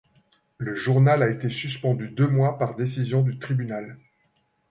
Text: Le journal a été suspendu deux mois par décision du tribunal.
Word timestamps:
Le 0.57 0.73
journal 0.73 1.21
a 1.21 1.29
été 1.29 1.51
suspendu 1.51 2.09
deux 2.09 2.25
mois 2.27 2.57
par 2.57 2.75
décision 2.75 3.21
du 3.21 3.37
tribunal. 3.37 3.99